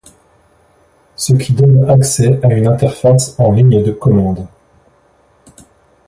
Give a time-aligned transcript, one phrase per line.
[1.15, 4.47] Ce qui donne accès à une interface en ligne de commande.